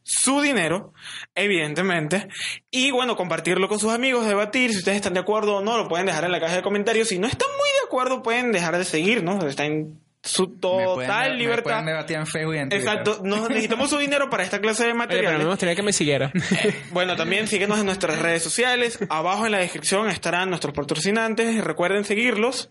su 0.05 0.41
dinero, 0.41 0.93
evidentemente. 1.35 2.29
Y 2.71 2.93
bueno, 2.93 3.17
compartirlo 3.17 3.67
con 3.69 3.81
sus 3.81 3.93
amigos, 3.93 4.27
debatir, 4.27 4.71
si 4.71 4.79
ustedes 4.79 4.97
están 4.97 5.15
de 5.15 5.21
acuerdo 5.21 5.57
o 5.57 5.61
no, 5.61 5.77
lo 5.79 5.89
pueden 5.89 6.07
dejar 6.07 6.25
en 6.25 6.33
la 6.33 6.39
caja 6.41 6.57
de 6.57 6.63
comentarios. 6.63 7.09
Si 7.09 7.19
no 7.19 7.27
están 7.27 7.49
muy 7.51 7.69
acuerdo, 7.93 8.23
pueden 8.23 8.53
dejar 8.53 8.77
de 8.79 8.85
seguirnos, 8.85 9.45
está 9.45 9.65
en 9.67 10.01
su 10.25 10.49
Me 10.49 10.57
total 10.61 10.95
pueden- 10.95 11.33
Me 11.33 11.37
libertad. 11.37 11.63
pueden 11.65 11.87
debatir 11.87 12.17
en 12.17 12.27
Facebook 12.29 12.55
y 12.55 12.59
en 12.59 12.69
Twitter. 12.69 12.89
Exacto, 12.89 13.21
nos 13.25 13.49
necesitamos 13.49 13.91
su 13.91 13.99
dinero 13.99 14.31
para 14.31 14.45
esta 14.45 14.61
clase 14.61 14.85
de 14.85 14.91
Oye, 14.93 14.99
pero 14.99 15.03
a 15.03 15.09
mí 15.09 15.17
materiales. 15.17 15.45
me 15.45 15.51
gustaría 15.51 15.75
que 15.75 15.83
me 15.83 15.93
siguiera. 15.93 16.33
Bueno, 16.93 17.17
también 17.17 17.49
síguenos 17.49 17.79
en 17.81 17.87
nuestras 17.87 18.19
redes 18.21 18.43
sociales. 18.43 18.99
Abajo 19.09 19.47
en 19.47 19.53
la 19.53 19.59
descripción 19.59 20.09
estarán 20.09 20.49
nuestros 20.51 20.75
patrocinantes. 20.75 21.63
Recuerden 21.65 22.05
seguirlos. 22.05 22.71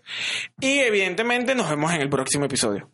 Y 0.60 0.78
evidentemente 0.78 1.54
nos 1.54 1.68
vemos 1.68 1.92
en 1.92 2.00
el 2.00 2.08
próximo 2.08 2.46
episodio. 2.46 2.90